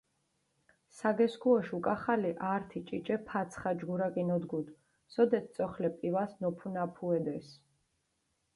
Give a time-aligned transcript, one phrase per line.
[0.99, 4.67] საგესქუოშ უკახალე ართი ჭიჭე ფაცხაჯგურა კინოდგუდ,
[5.13, 7.47] სოდეთ წოხლე პივას ნოფუნაფუედეს.